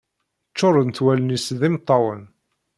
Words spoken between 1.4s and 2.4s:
d imeṭṭawen.